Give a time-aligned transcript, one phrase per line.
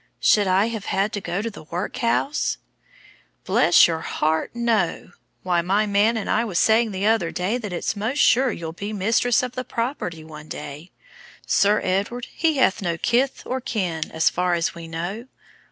[0.19, 2.57] Should I have had to go to the workhouse?"
[3.45, 5.11] "Bless your little heart, no!
[5.43, 8.59] Why, my man and I was saying the other day that it's most sure as
[8.59, 10.89] you'll be mistress of the property one day.
[11.45, 15.25] Sir Edward he have no other kith or kin, as far as we know.